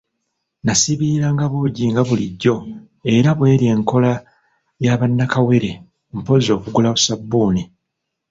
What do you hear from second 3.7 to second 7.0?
nkola ya ba nnakawere mpozzi okugula